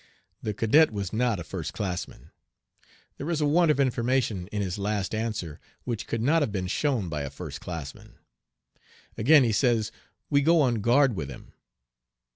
The 0.41 0.55
cadet 0.55 0.89
was 0.91 1.13
not 1.13 1.39
a 1.39 1.43
first 1.43 1.73
classman. 1.73 2.31
There 3.17 3.29
is 3.29 3.39
a 3.39 3.45
want 3.45 3.69
of 3.69 3.79
information 3.79 4.47
in 4.47 4.59
his 4.63 4.79
last 4.79 5.13
answer 5.13 5.59
which 5.83 6.07
could 6.07 6.23
not 6.23 6.41
have 6.41 6.51
been 6.51 6.65
shown 6.65 7.07
by 7.07 7.21
a 7.21 7.29
first 7.29 7.61
classman. 7.61 8.15
Again, 9.15 9.43
he 9.43 9.51
says 9.51 9.91
we 10.27 10.41
"go 10.41 10.59
on 10.59 10.81
guard 10.81 11.15
with 11.15 11.29
him." 11.29 11.53